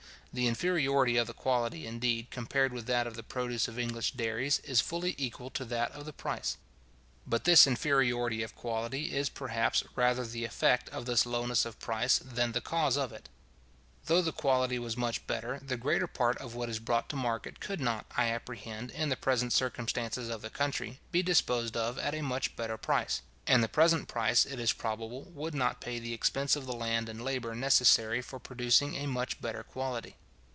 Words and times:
The 0.33 0.47
inferiority 0.47 1.17
of 1.17 1.27
the 1.27 1.33
quality, 1.33 1.85
indeed, 1.85 2.29
compared 2.31 2.71
with 2.71 2.85
that 2.85 3.05
of 3.05 3.17
the 3.17 3.21
produce 3.23 3.67
of 3.67 3.77
English 3.77 4.11
dairies, 4.13 4.59
is 4.59 4.79
fully 4.79 5.13
equal 5.17 5.49
to 5.49 5.65
that 5.65 5.91
of 5.91 6.05
the 6.05 6.13
price. 6.13 6.55
But 7.27 7.43
this 7.43 7.67
inferiority 7.67 8.41
of 8.41 8.55
quality 8.55 9.13
is, 9.13 9.27
perhaps, 9.27 9.83
rather 9.93 10.25
the 10.25 10.45
effect 10.45 10.87
of 10.91 11.05
this 11.05 11.25
lowness 11.25 11.65
of 11.65 11.81
price, 11.81 12.17
than 12.19 12.53
the 12.53 12.61
cause 12.61 12.95
of 12.95 13.11
it. 13.11 13.27
Though 14.05 14.21
the 14.21 14.31
quality 14.31 14.79
was 14.79 14.95
much 14.95 15.27
better, 15.27 15.59
the 15.61 15.75
greater 15.75 16.07
part 16.07 16.37
of 16.37 16.55
what 16.55 16.69
is 16.69 16.79
brought 16.79 17.09
to 17.09 17.17
market 17.17 17.59
could 17.59 17.81
not, 17.81 18.05
I 18.15 18.29
apprehend, 18.29 18.89
in 18.91 19.09
the 19.09 19.17
present 19.17 19.51
circumstances 19.51 20.29
of 20.29 20.41
the 20.41 20.49
country, 20.49 21.01
be 21.11 21.21
disposed 21.21 21.75
of 21.75 21.99
at 21.99 22.15
a 22.15 22.21
much 22.21 22.55
better 22.55 22.77
price; 22.77 23.21
and 23.47 23.61
the 23.61 23.67
present 23.67 24.07
price, 24.07 24.45
it 24.45 24.59
is 24.61 24.71
probable, 24.71 25.23
would 25.23 25.53
not 25.55 25.81
pay 25.81 25.99
the 25.99 26.13
expense 26.13 26.55
of 26.55 26.67
the 26.67 26.73
land 26.73 27.09
and 27.09 27.21
labour 27.21 27.53
necessary 27.53 28.21
for 28.21 28.39
producing 28.39 28.95
a 28.95 29.07
much 29.07 29.41
better 29.41 29.63
quality. 29.63 30.15